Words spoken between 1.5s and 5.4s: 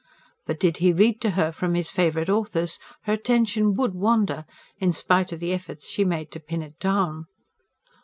from his favourite authors her attention WOULD wander, in spite of